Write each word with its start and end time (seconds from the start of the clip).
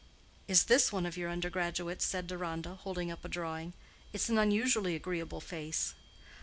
"Is 0.47 0.63
this 0.63 0.91
one 0.91 1.05
of 1.05 1.15
your 1.15 1.29
undergraduates?" 1.29 2.03
said 2.05 2.25
Deronda, 2.25 2.73
holding 2.73 3.11
up 3.11 3.23
a 3.23 3.27
drawing. 3.27 3.73
"It's 4.13 4.29
an 4.29 4.39
unusually 4.39 4.95
agreeable 4.95 5.41
face." 5.41 5.93